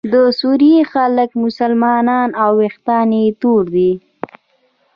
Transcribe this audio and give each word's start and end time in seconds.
د 0.13 0.15
سوریې 0.39 0.79
خلک 0.93 1.29
مسلمانان 1.43 2.29
او 2.43 2.49
ویښتان 2.59 3.09
یې 3.19 3.25
تور 3.41 3.63
دي. 3.75 3.91